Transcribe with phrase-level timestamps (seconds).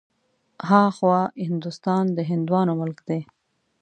[0.67, 3.19] ها خوا هندوستان د هندوانو ملک دی.